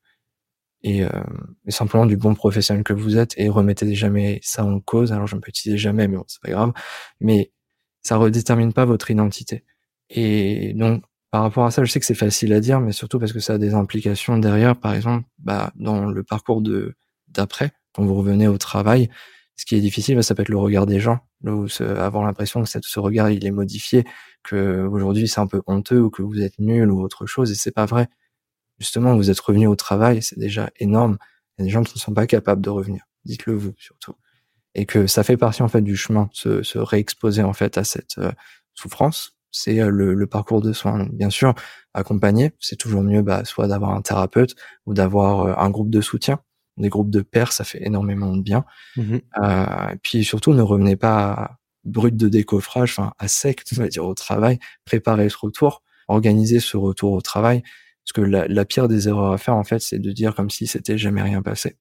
et, 0.83 1.05
euh, 1.05 1.09
simplement 1.69 2.07
du 2.07 2.17
bon 2.17 2.35
professionnel 2.35 2.85
que 2.85 2.93
vous 2.93 3.17
êtes 3.19 3.35
et 3.37 3.49
remettez 3.49 3.95
jamais 3.95 4.41
ça 4.43 4.65
en 4.65 4.81
cause. 4.81 5.12
Alors 5.12 5.27
je 5.27 5.37
ne 5.37 5.41
peux 5.41 5.51
utiliser 5.51 5.79
jamais, 5.79 6.09
mais 6.09 6.17
bon, 6.17 6.25
c'est 6.29 6.43
pas 6.43 6.51
grave. 6.51 6.73
Mais 7.21 7.53
ça 8.03 8.17
redétermine 8.17 8.73
pas 8.73 8.85
votre 8.85 9.11
identité. 9.11 9.65
Et 10.11 10.75
donc 10.75 11.05
par 11.31 11.43
rapport 11.43 11.65
à 11.65 11.71
ça, 11.71 11.83
je 11.85 11.91
sais 11.91 11.99
que 12.01 12.07
c'est 12.07 12.15
facile 12.15 12.53
à 12.53 12.61
dire, 12.61 12.81
mais 12.81 12.93
surtout 12.93 13.19
parce 13.19 13.33
que 13.33 13.41
ça 13.41 13.55
a 13.55 13.59
des 13.59 13.75
implications 13.75 14.37
derrière. 14.39 14.77
Par 14.77 14.95
exemple, 14.95 15.27
bah, 15.39 15.73
dans 15.77 16.07
le 16.07 16.23
parcours 16.23 16.61
de 16.61 16.95
d'après, 17.29 17.73
quand 17.95 18.05
vous 18.05 18.15
revenez 18.15 18.49
au 18.49 18.59
travail, 18.59 19.09
ce 19.57 19.65
qui 19.65 19.77
est 19.77 19.81
difficile, 19.81 20.17
bah, 20.17 20.23
ça 20.23 20.35
peut 20.35 20.43
être 20.43 20.51
le 20.51 20.59
regard 20.59 20.87
des 20.87 21.01
gens, 21.01 21.21
ou 21.45 21.67
avoir 21.81 22.25
l'impression 22.25 22.62
que 22.62 22.69
ce 22.69 23.01
regard 23.01 23.31
il 23.31 23.47
est 23.47 23.51
modifié, 23.51 24.05
que 24.43 24.87
aujourd'hui 24.87 25.29
c'est 25.29 25.41
un 25.41 25.47
peu 25.47 25.62
honteux 25.67 26.01
ou 26.03 26.11
que 26.11 26.23
vous 26.23 26.41
êtes 26.43 26.59
nul 26.59 26.91
ou 26.91 27.01
autre 27.01 27.27
chose, 27.27 27.51
et 27.51 27.55
c'est 27.55 27.73
pas 27.73 27.87
vrai. 27.87 28.09
Justement, 28.83 29.17
vous 29.17 29.31
êtes 29.31 29.41
revenu 29.41 29.67
au 29.67 29.77
travail, 29.77 30.23
c'est 30.23 30.39
déjà 30.39 30.71
énorme. 30.81 31.19
Il 31.57 31.62
y 31.62 31.65
a 31.65 31.65
des 31.67 31.71
gens 31.71 31.83
qui 31.83 31.95
ne 31.97 32.01
sont 32.01 32.15
pas 32.15 32.27
capables 32.27 32.61
de 32.61 32.71
revenir. 32.71 33.05
Dites-le 33.25 33.55
vous 33.55 33.75
surtout, 33.79 34.15
et 34.75 34.87
que 34.87 35.07
ça 35.07 35.23
fait 35.23 35.37
partie 35.37 35.62
en 35.62 35.69
fait 35.69 35.83
du 35.83 35.97
chemin, 35.97 36.29
se, 36.33 36.62
se 36.62 36.79
réexposer 36.79 37.43
en 37.43 37.53
fait 37.53 37.79
à 37.79 37.85
cette 37.85 38.19
euh, 38.19 38.33
souffrance. 38.75 39.37
C'est 39.53 39.81
euh, 39.81 39.91
le, 39.91 40.15
le, 40.15 40.27
parcours 40.27 40.61
de 40.62 40.73
soins. 40.73 41.07
bien 41.12 41.31
sûr, 41.31 41.55
accompagner, 41.95 42.53
c'est 42.59 42.77
toujours 42.77 43.03
mieux, 43.03 43.23
bah, 43.23 43.45
soit 43.45 43.69
d'avoir 43.69 43.93
un 43.93 44.03
thérapeute 44.03 44.57
ou 44.87 44.95
d'avoir 44.95 45.41
euh, 45.43 45.55
un 45.57 45.71
groupe 45.71 45.91
de 45.91 46.01
soutien 46.01 46.41
des 46.77 46.89
groupes 46.89 47.11
de 47.11 47.21
pairs, 47.21 47.53
ça 47.53 47.65
fait 47.65 47.85
énormément 47.85 48.35
de 48.35 48.43
bien. 48.43 48.65
Mmh 48.97 49.19
euh, 49.43 49.89
et 49.93 49.97
puis 50.03 50.25
surtout, 50.25 50.53
ne 50.53 50.62
revenez 50.62 50.97
pas 50.97 51.59
brut 51.85 52.17
de 52.17 52.29
décoffrage, 52.29 52.93
enfin 52.93 53.12
à 53.19 53.29
sec, 53.29 53.62
on 53.73 53.83
va 53.83 53.89
dire 53.89 54.05
au 54.05 54.15
travail. 54.15 54.59
Préparez 54.85 55.29
ce 55.29 55.37
retour, 55.39 55.83
organisez 56.09 56.61
ce 56.61 56.77
retour 56.77 57.12
au 57.12 57.21
travail, 57.21 57.62
parce 58.04 58.12
que 58.14 58.21
la, 58.21 58.49
la 58.49 58.64
pire 58.64 58.88
des 58.88 59.09
erreurs 59.09 59.32
à 59.32 59.38
faire, 59.38 59.54
en 59.54 59.64
fait, 59.64 59.80
c'est 59.80 59.99
de 59.99 60.12
dire 60.12 60.35
comme 60.35 60.50
si 60.50 60.66
c'était 60.66 60.99
jamais 60.99 61.23
rien 61.23 61.42
passé. 61.42 61.76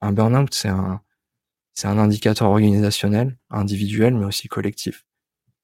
Un 0.00 0.12
burn-out, 0.12 0.54
c'est 0.54 0.68
un, 0.68 1.00
c'est 1.74 1.88
un 1.88 1.98
indicateur 1.98 2.48
organisationnel, 2.48 3.36
individuel, 3.50 4.14
mais 4.14 4.26
aussi 4.26 4.48
collectif. 4.48 5.04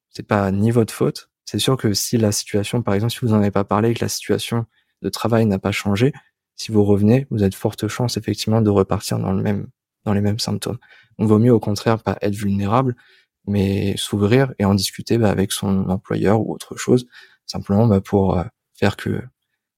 C'est 0.09 0.27
pas 0.27 0.51
ni 0.51 0.71
votre 0.71 0.93
faute. 0.93 1.29
C'est 1.45 1.59
sûr 1.59 1.77
que 1.77 1.93
si 1.93 2.17
la 2.17 2.31
situation, 2.31 2.81
par 2.81 2.93
exemple, 2.93 3.13
si 3.13 3.19
vous 3.21 3.33
en 3.33 3.37
avez 3.37 3.51
pas 3.51 3.63
parlé, 3.63 3.93
que 3.93 4.03
la 4.03 4.09
situation 4.09 4.65
de 5.01 5.09
travail 5.09 5.45
n'a 5.45 5.59
pas 5.59 5.71
changé, 5.71 6.13
si 6.55 6.71
vous 6.71 6.83
revenez, 6.83 7.27
vous 7.29 7.43
êtes 7.43 7.55
forte 7.55 7.87
chance 7.87 8.17
effectivement 8.17 8.61
de 8.61 8.69
repartir 8.69 9.19
dans 9.19 9.31
le 9.31 9.41
même, 9.41 9.67
dans 10.05 10.13
les 10.13 10.21
mêmes 10.21 10.39
symptômes. 10.39 10.79
On 11.19 11.25
vaut 11.25 11.39
mieux 11.39 11.53
au 11.53 11.59
contraire 11.59 12.01
pas 12.01 12.17
être 12.21 12.35
vulnérable, 12.35 12.95
mais 13.45 13.95
s'ouvrir 13.95 14.53
et 14.59 14.65
en 14.65 14.75
discuter 14.75 15.17
bah, 15.17 15.29
avec 15.29 15.51
son 15.51 15.89
employeur 15.89 16.41
ou 16.41 16.53
autre 16.53 16.75
chose, 16.77 17.07
simplement 17.45 17.87
bah, 17.87 18.01
pour 18.01 18.37
euh, 18.37 18.43
faire 18.73 18.97
que 18.97 19.21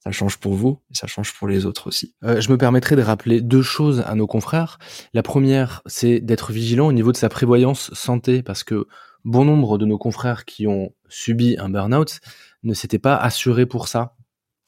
ça 0.04 0.12
change 0.12 0.38
pour 0.38 0.54
vous 0.54 0.80
et 0.92 0.96
ça 0.96 1.08
change 1.08 1.34
pour 1.34 1.48
les 1.48 1.66
autres 1.66 1.88
aussi. 1.88 2.16
Euh, 2.24 2.40
je 2.40 2.52
me 2.52 2.58
permettrai 2.58 2.96
de 2.96 3.02
rappeler 3.02 3.42
deux 3.42 3.62
choses 3.62 4.02
à 4.06 4.16
nos 4.16 4.28
confrères. 4.28 4.80
La 5.14 5.24
première, 5.24 5.82
c'est 5.86 6.20
d'être 6.20 6.52
vigilant 6.52 6.88
au 6.88 6.94
niveau 6.94 7.12
de 7.12 7.18
sa 7.18 7.30
prévoyance 7.30 7.94
santé, 7.94 8.42
parce 8.42 8.64
que 8.64 8.88
bon 9.26 9.44
nombre 9.44 9.78
de 9.78 9.86
nos 9.86 9.98
confrères 9.98 10.46
qui 10.46 10.68
ont 10.68 10.94
subi 11.10 11.58
un 11.60 11.70
burn-out 11.70 12.20
ne 12.64 12.74
s'étaient 12.74 13.00
pas 13.00 13.16
assurés 13.16 13.66
pour 13.66 13.88
ça. 13.88 14.16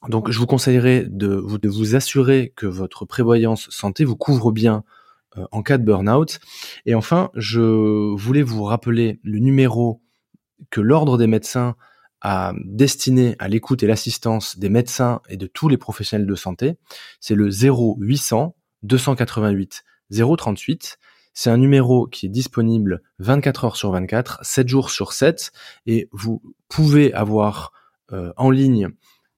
Donc, 0.09 0.31
je 0.31 0.39
vous 0.39 0.47
conseillerais 0.47 1.05
de 1.07 1.35
vous, 1.35 1.95
assurer 1.95 2.53
que 2.55 2.65
votre 2.65 3.05
prévoyance 3.05 3.69
santé 3.69 4.03
vous 4.03 4.15
couvre 4.15 4.51
bien 4.51 4.83
euh, 5.37 5.45
en 5.51 5.61
cas 5.61 5.77
de 5.77 5.83
burn-out. 5.83 6.39
Et 6.85 6.95
enfin, 6.95 7.29
je 7.35 8.15
voulais 8.15 8.41
vous 8.41 8.63
rappeler 8.63 9.19
le 9.23 9.39
numéro 9.39 10.01
que 10.71 10.81
l'Ordre 10.81 11.17
des 11.17 11.27
médecins 11.27 11.75
a 12.21 12.53
destiné 12.65 13.35
à 13.39 13.47
l'écoute 13.47 13.83
et 13.83 13.87
l'assistance 13.87 14.57
des 14.57 14.69
médecins 14.69 15.21
et 15.29 15.37
de 15.37 15.47
tous 15.47 15.69
les 15.69 15.77
professionnels 15.77 16.27
de 16.27 16.35
santé. 16.35 16.75
C'est 17.19 17.35
le 17.35 17.49
0800 17.49 18.55
288 18.83 19.83
038. 20.11 20.97
C'est 21.33 21.49
un 21.49 21.57
numéro 21.57 22.07
qui 22.07 22.25
est 22.25 22.29
disponible 22.29 23.01
24 23.19 23.65
heures 23.65 23.75
sur 23.77 23.91
24, 23.91 24.39
7 24.41 24.67
jours 24.67 24.89
sur 24.89 25.13
7, 25.13 25.51
et 25.85 26.09
vous 26.11 26.41
pouvez 26.67 27.13
avoir 27.13 27.71
euh, 28.11 28.33
en 28.35 28.49
ligne 28.49 28.89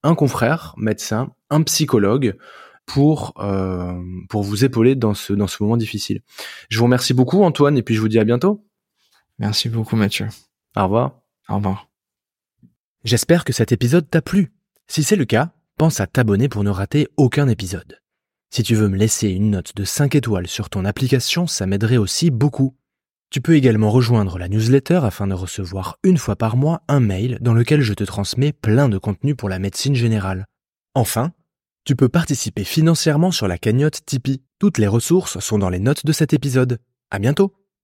un 0.02 0.14
confrère 0.14 0.74
médecin, 0.76 1.32
un 1.50 1.62
psychologue 1.62 2.36
pour 2.86 3.32
euh, 3.38 3.94
pour 4.28 4.42
vous 4.42 4.64
épauler 4.64 4.94
dans 4.96 5.14
ce 5.14 5.32
dans 5.32 5.46
ce 5.46 5.62
moment 5.62 5.76
difficile. 5.76 6.20
Je 6.68 6.78
vous 6.78 6.84
remercie 6.84 7.14
beaucoup 7.14 7.42
Antoine 7.42 7.78
et 7.78 7.82
puis 7.82 7.94
je 7.94 8.00
vous 8.00 8.08
dis 8.08 8.18
à 8.18 8.24
bientôt. 8.24 8.66
Merci 9.38 9.68
beaucoup 9.68 9.96
Mathieu. 9.96 10.28
Au 10.76 10.84
revoir. 10.84 11.20
Au 11.48 11.56
revoir. 11.56 11.93
J'espère 13.04 13.44
que 13.44 13.52
cet 13.52 13.70
épisode 13.70 14.08
t'a 14.08 14.22
plu. 14.22 14.52
Si 14.88 15.02
c'est 15.02 15.16
le 15.16 15.26
cas, 15.26 15.52
pense 15.76 16.00
à 16.00 16.06
t'abonner 16.06 16.48
pour 16.48 16.64
ne 16.64 16.70
rater 16.70 17.06
aucun 17.18 17.48
épisode. 17.48 18.00
Si 18.50 18.62
tu 18.62 18.74
veux 18.74 18.88
me 18.88 18.96
laisser 18.96 19.28
une 19.28 19.50
note 19.50 19.76
de 19.76 19.84
5 19.84 20.14
étoiles 20.14 20.46
sur 20.46 20.70
ton 20.70 20.86
application, 20.86 21.46
ça 21.46 21.66
m'aiderait 21.66 21.98
aussi 21.98 22.30
beaucoup. 22.30 22.74
Tu 23.28 23.42
peux 23.42 23.56
également 23.56 23.90
rejoindre 23.90 24.38
la 24.38 24.48
newsletter 24.48 25.00
afin 25.02 25.26
de 25.26 25.34
recevoir 25.34 25.98
une 26.02 26.16
fois 26.16 26.36
par 26.36 26.56
mois 26.56 26.82
un 26.88 27.00
mail 27.00 27.36
dans 27.42 27.52
lequel 27.52 27.82
je 27.82 27.92
te 27.92 28.04
transmets 28.04 28.52
plein 28.52 28.88
de 28.88 28.96
contenu 28.96 29.34
pour 29.34 29.50
la 29.50 29.58
médecine 29.58 29.94
générale. 29.94 30.46
Enfin, 30.94 31.32
tu 31.84 31.96
peux 31.96 32.08
participer 32.08 32.64
financièrement 32.64 33.32
sur 33.32 33.48
la 33.48 33.58
cagnotte 33.58 34.00
Tipeee. 34.06 34.42
Toutes 34.58 34.78
les 34.78 34.86
ressources 34.86 35.40
sont 35.40 35.58
dans 35.58 35.68
les 35.68 35.80
notes 35.80 36.06
de 36.06 36.12
cet 36.12 36.32
épisode. 36.32 36.78
À 37.10 37.18
bientôt! 37.18 37.63